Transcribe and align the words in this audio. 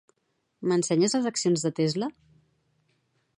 M'ensenyes 0.71 1.15
les 1.17 1.27
accions 1.31 1.67
de 1.67 1.73
Tesla? 1.81 2.09